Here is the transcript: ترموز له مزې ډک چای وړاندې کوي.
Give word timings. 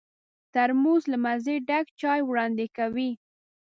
ترموز 0.53 1.03
له 1.11 1.17
مزې 1.25 1.55
ډک 1.69 1.85
چای 1.99 2.19
وړاندې 2.25 2.65
کوي. 2.77 3.11